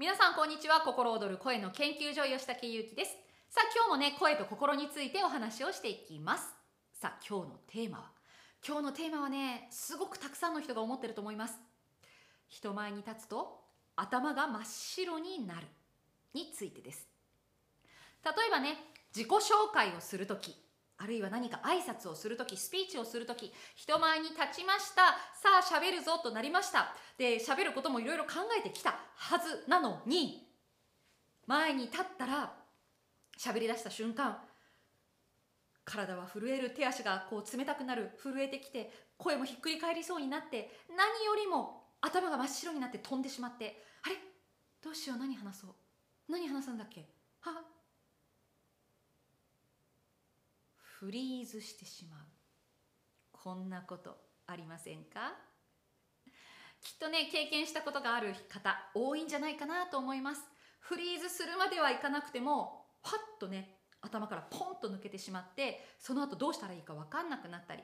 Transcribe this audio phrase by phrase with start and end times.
[0.00, 0.80] 皆さんこんにちは。
[0.82, 3.10] 心躍る声の研究所吉武ゆうきです。
[3.50, 6.44] さあ今日もね声と心についてお話をしていきます。
[6.92, 8.04] さあ今日のテーマは？
[8.64, 11.58] 今日のテーマはねすごくたくさんの人が思ってると思います。
[12.46, 13.58] 人前に立つと
[13.96, 15.66] 頭が真っ白になる
[16.32, 17.08] についてです。
[18.24, 18.76] 例えばね
[19.12, 20.54] 自己紹介をする時。
[21.00, 25.16] あるいは何か挨拶をする時スピーチをする時人前に立ちました。
[25.34, 26.92] さあ喋るぞとなりました。
[27.16, 30.46] で喋ることもいろいろ考えてきたはずなのに
[31.46, 32.52] 前に立ったら
[33.38, 34.38] 喋り出した瞬間
[35.84, 44.16] 体は震える手足がこう冷たくなる震えてきて声もひっくり返りそうになって何よりも頭が真っ白になって飛んでしまってあれ？
[44.84, 45.18] どうしよう？
[45.18, 45.70] 何話そう？
[46.28, 47.08] 何話すんだっけ
[47.40, 47.62] は
[50.98, 52.18] フリーズしてしまう。
[53.30, 54.16] こんなこと
[54.48, 55.32] ありませんか？
[56.80, 60.42] きっとね経験したことがある方多いんじゃないかなと思います。
[60.80, 67.82] フリーズするまではいかなくてもパッとね頭からポンと抜けてしまってその後どうしたらいいか分かんなくなったり。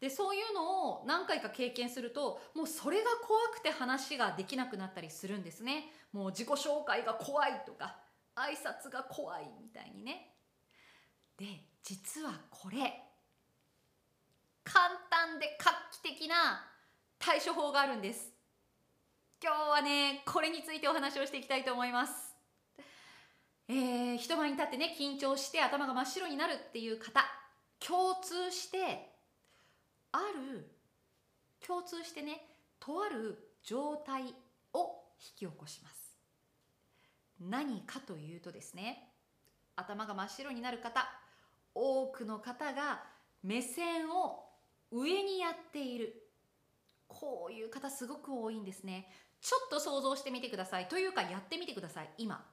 [0.00, 5.92] でそういうのを何回か経験するともうそれが怖くて話ができなくなったりするんですね。
[6.10, 7.96] もう自己紹介が怖いとか
[8.34, 10.32] 挨拶が怖いみたいにね。
[11.36, 11.44] で
[11.86, 12.78] 実はこれ
[14.64, 16.66] 簡単で画期的な
[17.16, 18.32] 対処法があるんです。
[19.40, 22.34] 今日はねこれについてお話をしていきたいと思います。
[23.68, 27.24] えー、人前に立ってね緊張して頭が真っ白になるっていう方
[27.78, 29.12] 共通して
[30.10, 30.68] ある
[31.64, 32.48] 共通してね
[32.80, 34.34] とある状態
[34.72, 36.18] を引き起こします。
[37.40, 39.08] 何かというとですね
[39.76, 41.06] 頭が真っ白になる方
[42.16, 43.02] くの方が
[43.42, 44.44] 目線を
[44.90, 46.22] 上にやっている。
[47.08, 49.08] こういう方すごく多いんですね。
[49.40, 50.88] ちょっと想像してみてください。
[50.88, 52.10] というかやってみてください。
[52.18, 52.44] 今。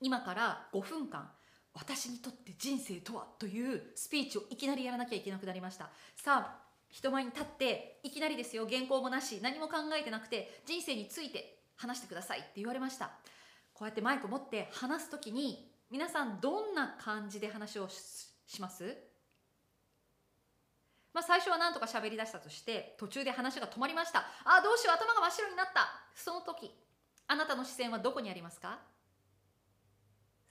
[0.00, 1.30] 今から5分間。
[1.74, 5.90] 私にとって人生とはというスピーチをいきなりやらなきゃいけなくなりました。
[6.16, 8.68] さあ人前に立っていきなりですよ。
[8.68, 9.40] 原稿もなし。
[9.42, 13.12] 何も考えてなくて人生について話してくださいって言われました。
[13.72, 18.96] こうやってマイク持って話す時に皆さんどんな感じで話をします？
[21.12, 24.20] まあ、最初は何とか喋り出したとして途中で話が止まりました。
[24.46, 25.90] あどうしよう頭が真っ白になった。
[26.14, 26.70] その時
[27.28, 28.78] あなたの視線はどこにありますか？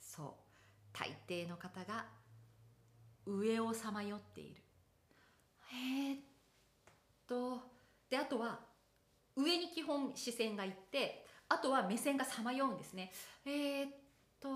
[0.00, 0.26] そう。
[0.92, 2.04] 大抵の方が
[3.26, 4.62] 上をさまよっている。
[5.72, 6.18] えー、っ
[7.26, 7.62] と
[8.08, 8.60] であとは
[9.34, 13.10] 上に基本視線がいってあとは目線がさまようんですね。
[13.44, 13.90] えー、っ
[14.40, 14.48] と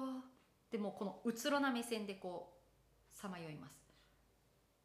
[0.70, 2.52] でもこのうつろな目線でこ
[3.14, 3.72] うさまよいます。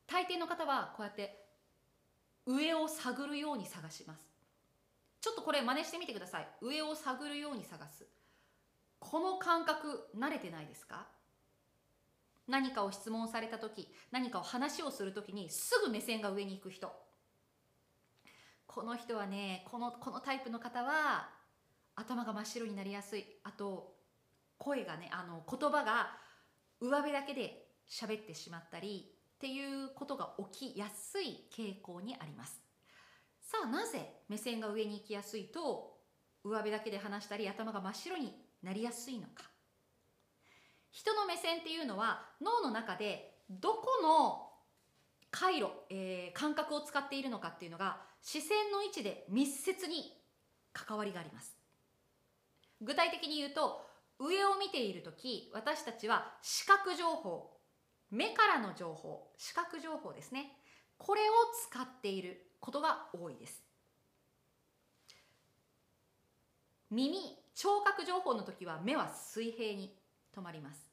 [0.07, 1.45] 大抵の方はこうやって
[2.45, 4.25] 上を探るように探します。
[5.21, 6.47] ちょっとこれ真似してみてください。
[6.61, 8.05] 上を探るように探す。
[8.99, 11.07] この感覚慣れてないですか？
[12.47, 16.91] 何かを質問された時何かを話をする時にすぐ目線が上に行く人。
[18.67, 21.29] この人はねこのこのタイプの方は
[21.95, 23.25] 頭が真っ白になりやすい。
[23.43, 23.93] あと
[24.61, 26.11] 声がねあの言葉が
[26.79, 32.61] 上辺だけで喋ってしまったりっていうことが起きやすい傾向にあります。
[33.41, 35.97] さあなぜ目線が上に行きやすいと
[36.43, 39.49] 上辺だけで話したり頭が真っ白になりやすいのか。
[40.91, 44.47] 人の目線っていうのは脳の中でどこの
[45.31, 50.13] 回路、えー、感覚を使っているのかっていうのが視線の位置で密接に
[50.71, 51.57] 関わりがあります。
[52.81, 53.90] 具体的に言うと
[54.21, 57.57] 上を見ている時私たちは視覚情報
[58.11, 60.51] 目からの情報視覚情報ですね。
[60.97, 61.33] これを
[61.67, 63.63] 使っていることが多いです。
[66.91, 67.17] 耳
[67.55, 69.95] 聴覚情報の時は目は水平に
[70.35, 70.91] 止まります。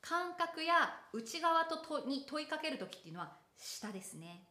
[0.00, 0.74] 感覚や
[1.12, 4.48] 内側ととに問いかける時っていうのは下ですね。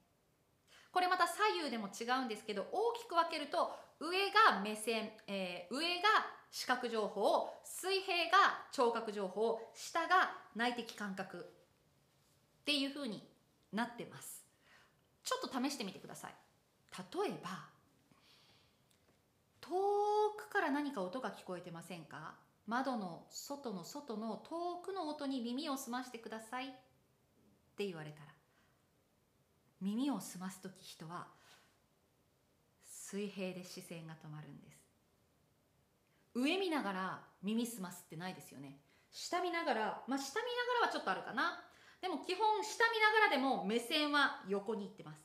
[0.95, 6.07] これまた左右でも違うんですけど大きく分けると上が目線、えー、上が
[6.51, 11.49] 視覚情報水平が聴覚情報下が内的感覚
[12.61, 13.27] っていう風に
[13.73, 14.45] なってます。
[15.25, 16.33] ちょっと試してみてください。
[16.97, 17.65] 例えば
[19.59, 19.71] 遠
[20.37, 22.35] くから何か音が聞こえてませんか？
[22.67, 26.71] 窓の外の外の遠くの音に耳を澄ましてくださいっ
[27.75, 28.34] て言われたら。
[29.81, 31.27] 耳を澄ます時人は
[32.83, 34.77] 水平で視線が止まるんです。
[36.33, 38.79] 上見ながら耳すますってないですよね。
[39.11, 40.51] 下見ながらまあ下見な
[40.81, 41.63] がらはちょっとあるかな。
[42.01, 45.21] でも基本下見ながらでも目線は横に行ってます。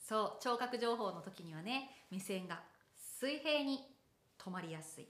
[0.00, 2.60] そう聴覚情報の時にはね目線が
[2.96, 3.80] 水平に
[4.38, 5.08] 止まりやすい。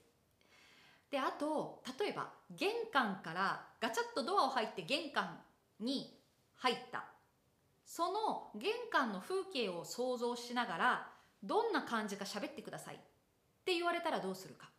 [1.09, 5.39] であと例えば玄関からガチャッとドアを入って玄関
[5.79, 6.17] に
[6.55, 7.05] 入った。
[7.93, 11.07] その玄関の風景を想像しながら
[11.43, 12.97] どんな感じか喋ってくださいっ
[13.65, 14.69] て言われたらどうするか。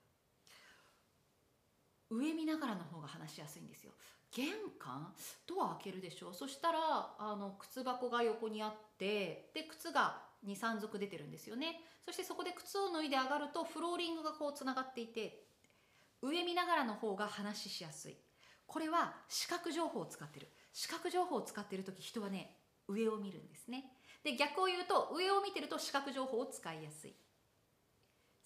[2.08, 3.92] 上見ながらの方が話しやすいんですよ。
[4.34, 4.48] 玄
[4.78, 5.12] 関？
[5.46, 6.32] ドア開けるでしょ？
[6.32, 6.78] そしたら
[7.18, 11.82] あの靴箱が横にあってで靴が23足出てるんですよね。
[12.02, 15.44] そしてそこで靴を脱いで上がるとフローリングがこうつながっていて
[16.22, 18.16] 上見ながらの方が話しやすい。
[18.66, 20.48] これは視覚情報を使ってる。
[20.72, 22.56] 視覚情報を使ってる時人はね
[22.92, 23.92] 上を見るんですね。
[24.22, 27.14] で逆を言うと上を見てると視覚情報を使いやすい。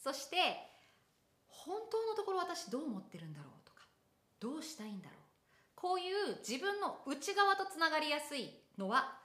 [0.02, 0.36] そして
[1.46, 3.82] 本当のところ私どう思ってるんだろうとか
[4.40, 5.18] どうしたいんだろう。
[5.74, 9.18] こういう自分の内側とつながりやすいのは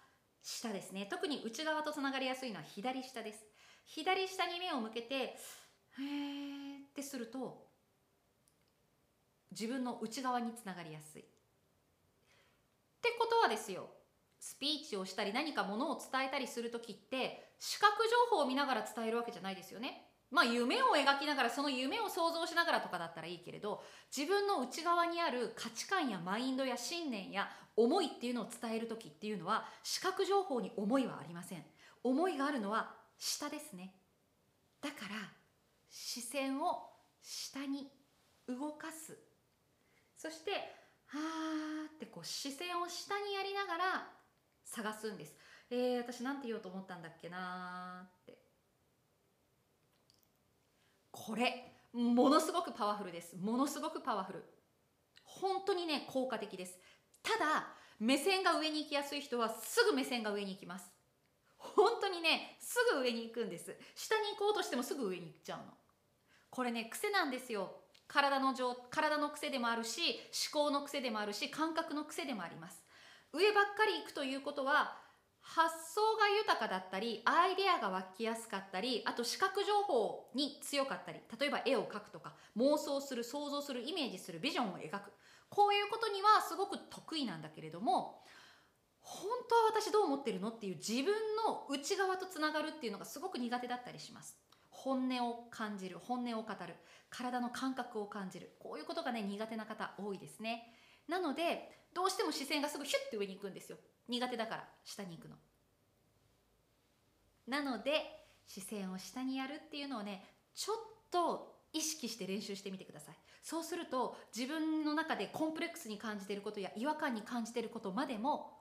[0.44, 1.08] 下ですね。
[1.10, 3.46] 特に内側とつながりやすいのは左下です。
[3.86, 7.68] 左下に目を向けてへーってすると
[9.52, 11.22] 自分の内側につながりやすい。
[11.22, 11.26] っ
[13.02, 13.90] てことはですよ。
[14.42, 17.94] スピーチをしたり何かものを伝えたりする時って視覚
[18.32, 20.08] 情報を見ながら伝えるわけじゃないですよね。
[20.32, 23.84] まあ夢を描きながらその夢を想像しながらとかだったらいいけれど
[24.16, 31.64] 自分の内側にある価値観やマインドや信念や思いっていうのを伝える時っていうのは視覚情報に思いはありません。
[32.04, 33.94] 思いがあるのは下ですね。
[34.82, 35.16] だから
[35.92, 36.90] 視線を
[37.22, 37.92] 下に
[38.48, 39.20] 動かす。
[40.18, 40.52] そして
[41.06, 44.21] はーってこう視線を下にやりながら
[44.72, 45.36] 探すんです。
[45.70, 48.40] えー、私なんて言おうと思ったんだっけなーって。
[51.12, 53.36] これものすごくパワフルです。
[53.36, 54.44] ものすごくパワフル。
[55.26, 56.80] 本当にね効果的です。
[57.22, 57.68] ただ
[58.00, 60.90] 目線が上に行きやすい人はすぐ目線が上に行きます。
[61.58, 63.78] 本当にねすぐ上に行くんです。
[63.96, 65.66] 下に行こうとしてもすぐ上に行っちゃうの。
[66.50, 67.76] これね癖なんですよ。
[68.08, 68.54] 体の
[68.90, 70.20] 体の癖でもあるし
[70.54, 72.84] 思考の癖でもあるし感覚の癖でもあります。
[73.34, 74.98] 上ばっかり行くということは
[75.42, 85.12] 発想が豊かだったりアイデアが湧きやすかったりあと視覚情報に強かったり例えば絵を描くとか妄想する想像するイメージするビジョンを描く。
[85.50, 88.22] こういうことにはすごく得意なんだけれども
[89.02, 91.14] 本当は私どう思ってるのっていう自分
[91.46, 94.38] の内側とつながるっていうのがすごく苦手だったりします。
[94.70, 96.76] 本音を感じる本音を語る
[97.10, 98.56] 体の感覚を感じる。
[98.60, 100.74] こういうことがね苦手な方多いですね。
[101.10, 103.78] なのでどうしても視線がすぐヒュッて上に行くんですよ。
[104.08, 105.36] 苦手だから下に行くの。
[107.48, 110.24] なので視線を下にやるっていうのをね
[110.56, 110.78] ちょっ
[111.10, 113.16] と意識して練習してみてください。
[113.44, 118.58] そうすると自分の中でコンプレックスに感じていることや違和感に感じていることまでも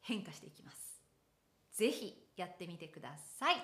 [0.00, 1.00] 変化していきます。
[1.72, 3.56] 是非やってみてください。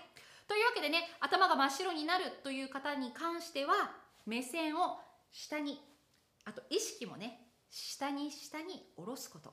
[0.47, 3.73] というわけでね頭が真っ白になるという方に関しては
[4.27, 4.99] 目線を
[5.33, 5.81] 下に
[6.45, 7.46] あと意識もね
[7.77, 9.53] 下に下に下ろすこと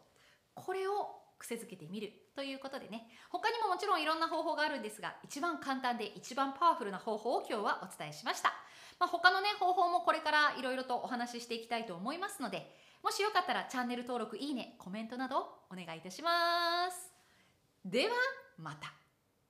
[0.55, 0.93] これを
[1.37, 8.53] 癖づけてみるということでね他にももちろんいろんな方法があるんですが一番簡単で一番パワフルな方法を今日はお伝えしました、
[8.97, 12.73] まあ、他のね方法もこれからいろいろとお話ししていきたいと思いますので
[13.03, 15.39] もしよかったらチャンネル登録いいねコメントなど
[15.69, 17.11] お願いいたします
[17.83, 18.13] では
[18.57, 19.02] また